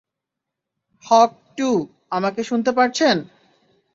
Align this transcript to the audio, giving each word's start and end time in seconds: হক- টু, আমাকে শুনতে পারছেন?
হক- 1.03 1.41
টু, 1.57 1.69
আমাকে 2.09 2.41
শুনতে 2.43 2.71
পারছেন? 2.71 3.15